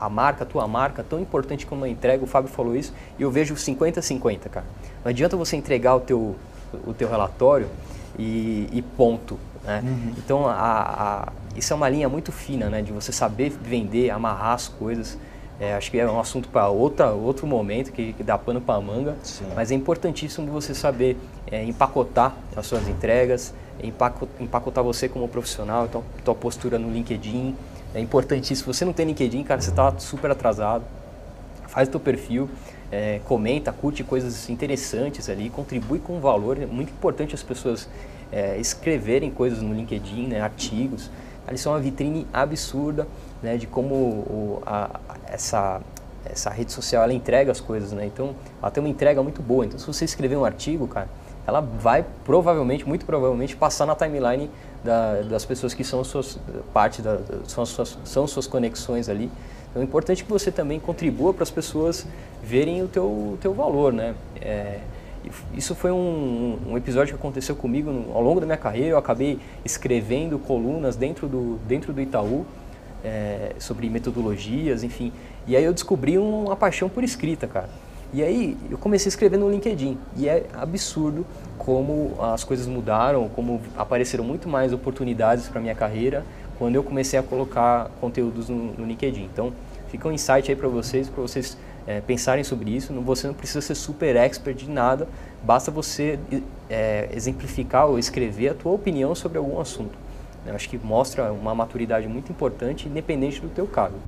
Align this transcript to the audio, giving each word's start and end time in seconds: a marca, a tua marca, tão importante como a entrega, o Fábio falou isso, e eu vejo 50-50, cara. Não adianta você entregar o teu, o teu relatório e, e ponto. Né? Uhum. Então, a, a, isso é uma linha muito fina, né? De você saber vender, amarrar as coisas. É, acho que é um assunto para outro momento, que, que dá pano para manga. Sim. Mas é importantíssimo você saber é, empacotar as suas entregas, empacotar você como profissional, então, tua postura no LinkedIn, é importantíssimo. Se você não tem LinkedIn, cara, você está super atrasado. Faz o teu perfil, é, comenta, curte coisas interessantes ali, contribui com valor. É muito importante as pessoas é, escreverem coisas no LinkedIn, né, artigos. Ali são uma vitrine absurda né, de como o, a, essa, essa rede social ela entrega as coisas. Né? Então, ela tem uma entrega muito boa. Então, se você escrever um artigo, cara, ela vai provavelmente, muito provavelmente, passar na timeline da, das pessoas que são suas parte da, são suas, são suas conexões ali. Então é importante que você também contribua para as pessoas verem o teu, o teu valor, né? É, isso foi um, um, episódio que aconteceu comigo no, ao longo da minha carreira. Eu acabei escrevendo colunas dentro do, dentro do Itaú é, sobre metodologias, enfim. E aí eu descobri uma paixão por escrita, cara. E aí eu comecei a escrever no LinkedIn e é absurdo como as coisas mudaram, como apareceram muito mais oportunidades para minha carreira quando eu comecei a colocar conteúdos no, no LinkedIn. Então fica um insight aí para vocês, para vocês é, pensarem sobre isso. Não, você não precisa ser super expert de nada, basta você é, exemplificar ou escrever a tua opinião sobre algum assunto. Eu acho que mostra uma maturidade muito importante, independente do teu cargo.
a 0.00 0.08
marca, 0.08 0.44
a 0.44 0.46
tua 0.46 0.68
marca, 0.68 1.02
tão 1.02 1.18
importante 1.18 1.66
como 1.66 1.84
a 1.84 1.88
entrega, 1.88 2.22
o 2.22 2.26
Fábio 2.28 2.48
falou 2.48 2.76
isso, 2.76 2.94
e 3.18 3.22
eu 3.22 3.32
vejo 3.32 3.56
50-50, 3.56 4.48
cara. 4.48 4.64
Não 5.04 5.10
adianta 5.10 5.36
você 5.36 5.56
entregar 5.56 5.96
o 5.96 6.00
teu, 6.00 6.36
o 6.86 6.94
teu 6.94 7.10
relatório 7.10 7.66
e, 8.16 8.68
e 8.70 8.80
ponto. 8.80 9.36
Né? 9.64 9.82
Uhum. 9.84 10.14
Então, 10.16 10.46
a, 10.46 10.52
a, 10.54 11.32
isso 11.56 11.72
é 11.72 11.76
uma 11.76 11.88
linha 11.88 12.08
muito 12.08 12.30
fina, 12.30 12.68
né? 12.68 12.80
De 12.80 12.92
você 12.92 13.10
saber 13.10 13.50
vender, 13.50 14.10
amarrar 14.10 14.52
as 14.52 14.68
coisas. 14.68 15.18
É, 15.58 15.74
acho 15.74 15.90
que 15.90 15.98
é 15.98 16.08
um 16.08 16.20
assunto 16.20 16.48
para 16.48 16.68
outro 16.68 17.44
momento, 17.44 17.90
que, 17.90 18.12
que 18.12 18.22
dá 18.22 18.38
pano 18.38 18.60
para 18.60 18.80
manga. 18.80 19.16
Sim. 19.24 19.46
Mas 19.56 19.72
é 19.72 19.74
importantíssimo 19.74 20.46
você 20.52 20.76
saber 20.76 21.16
é, 21.50 21.64
empacotar 21.64 22.36
as 22.54 22.64
suas 22.68 22.86
entregas, 22.86 23.52
empacotar 24.38 24.84
você 24.84 25.08
como 25.08 25.26
profissional, 25.26 25.86
então, 25.86 26.04
tua 26.24 26.36
postura 26.36 26.78
no 26.78 26.88
LinkedIn, 26.88 27.56
é 27.94 28.00
importantíssimo. 28.00 28.72
Se 28.72 28.78
você 28.78 28.84
não 28.84 28.92
tem 28.92 29.06
LinkedIn, 29.06 29.42
cara, 29.44 29.60
você 29.60 29.70
está 29.70 29.96
super 29.98 30.30
atrasado. 30.30 30.84
Faz 31.66 31.88
o 31.88 31.90
teu 31.90 32.00
perfil, 32.00 32.48
é, 32.90 33.20
comenta, 33.24 33.72
curte 33.72 34.02
coisas 34.02 34.48
interessantes 34.48 35.28
ali, 35.28 35.50
contribui 35.50 35.98
com 35.98 36.20
valor. 36.20 36.60
É 36.60 36.66
muito 36.66 36.90
importante 36.90 37.34
as 37.34 37.42
pessoas 37.42 37.88
é, 38.32 38.58
escreverem 38.58 39.30
coisas 39.30 39.62
no 39.62 39.74
LinkedIn, 39.74 40.28
né, 40.28 40.40
artigos. 40.40 41.10
Ali 41.46 41.56
são 41.56 41.72
uma 41.72 41.80
vitrine 41.80 42.26
absurda 42.32 43.06
né, 43.42 43.56
de 43.56 43.66
como 43.66 43.94
o, 43.94 44.62
a, 44.66 45.00
essa, 45.26 45.80
essa 46.24 46.50
rede 46.50 46.72
social 46.72 47.02
ela 47.02 47.12
entrega 47.12 47.50
as 47.50 47.60
coisas. 47.60 47.92
Né? 47.92 48.06
Então, 48.06 48.34
ela 48.60 48.70
tem 48.70 48.82
uma 48.82 48.90
entrega 48.90 49.22
muito 49.22 49.42
boa. 49.42 49.64
Então, 49.64 49.78
se 49.78 49.86
você 49.86 50.04
escrever 50.04 50.36
um 50.36 50.44
artigo, 50.44 50.86
cara, 50.86 51.08
ela 51.48 51.62
vai 51.62 52.04
provavelmente, 52.26 52.86
muito 52.86 53.06
provavelmente, 53.06 53.56
passar 53.56 53.86
na 53.86 53.94
timeline 53.94 54.50
da, 54.84 55.22
das 55.22 55.46
pessoas 55.46 55.72
que 55.72 55.82
são 55.82 56.04
suas 56.04 56.38
parte 56.74 57.00
da, 57.00 57.18
são 57.46 57.64
suas, 57.64 57.96
são 58.04 58.26
suas 58.26 58.46
conexões 58.46 59.08
ali. 59.08 59.30
Então 59.70 59.80
é 59.80 59.84
importante 59.84 60.24
que 60.24 60.30
você 60.30 60.52
também 60.52 60.78
contribua 60.78 61.32
para 61.32 61.42
as 61.42 61.50
pessoas 61.50 62.06
verem 62.44 62.82
o 62.82 62.86
teu, 62.86 63.04
o 63.04 63.38
teu 63.40 63.54
valor, 63.54 63.94
né? 63.94 64.14
É, 64.42 64.80
isso 65.54 65.74
foi 65.74 65.90
um, 65.90 66.58
um, 66.68 66.76
episódio 66.76 67.14
que 67.14 67.18
aconteceu 67.18 67.56
comigo 67.56 67.90
no, 67.90 68.14
ao 68.14 68.22
longo 68.22 68.40
da 68.40 68.46
minha 68.46 68.58
carreira. 68.58 68.90
Eu 68.90 68.98
acabei 68.98 69.38
escrevendo 69.64 70.38
colunas 70.38 70.96
dentro 70.96 71.26
do, 71.26 71.58
dentro 71.66 71.94
do 71.94 72.00
Itaú 72.02 72.44
é, 73.02 73.52
sobre 73.58 73.88
metodologias, 73.88 74.84
enfim. 74.84 75.14
E 75.46 75.56
aí 75.56 75.64
eu 75.64 75.72
descobri 75.72 76.18
uma 76.18 76.56
paixão 76.56 76.90
por 76.90 77.02
escrita, 77.02 77.46
cara. 77.46 77.70
E 78.12 78.22
aí 78.22 78.56
eu 78.70 78.78
comecei 78.78 79.08
a 79.08 79.10
escrever 79.10 79.36
no 79.36 79.50
LinkedIn 79.50 79.98
e 80.16 80.28
é 80.28 80.46
absurdo 80.54 81.26
como 81.58 82.14
as 82.20 82.42
coisas 82.42 82.66
mudaram, 82.66 83.28
como 83.28 83.60
apareceram 83.76 84.24
muito 84.24 84.48
mais 84.48 84.72
oportunidades 84.72 85.46
para 85.46 85.60
minha 85.60 85.74
carreira 85.74 86.24
quando 86.58 86.74
eu 86.74 86.82
comecei 86.82 87.18
a 87.18 87.22
colocar 87.22 87.90
conteúdos 88.00 88.48
no, 88.48 88.72
no 88.72 88.86
LinkedIn. 88.86 89.24
Então 89.24 89.52
fica 89.88 90.08
um 90.08 90.12
insight 90.12 90.50
aí 90.50 90.56
para 90.56 90.68
vocês, 90.68 91.08
para 91.08 91.20
vocês 91.20 91.56
é, 91.86 92.00
pensarem 92.00 92.42
sobre 92.42 92.74
isso. 92.74 92.92
Não, 92.92 93.02
você 93.02 93.26
não 93.26 93.34
precisa 93.34 93.60
ser 93.60 93.74
super 93.74 94.16
expert 94.16 94.56
de 94.56 94.70
nada, 94.70 95.06
basta 95.42 95.70
você 95.70 96.18
é, 96.68 97.08
exemplificar 97.12 97.86
ou 97.86 97.98
escrever 97.98 98.48
a 98.48 98.54
tua 98.54 98.72
opinião 98.72 99.14
sobre 99.14 99.36
algum 99.36 99.60
assunto. 99.60 99.96
Eu 100.46 100.54
acho 100.54 100.68
que 100.68 100.78
mostra 100.78 101.30
uma 101.30 101.54
maturidade 101.54 102.08
muito 102.08 102.32
importante, 102.32 102.88
independente 102.88 103.40
do 103.40 103.48
teu 103.48 103.66
cargo. 103.66 103.98